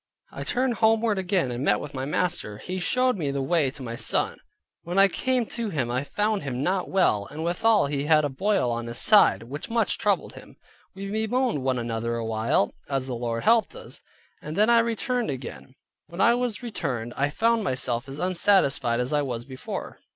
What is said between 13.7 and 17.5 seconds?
us, and then I returned again. When I was returned, I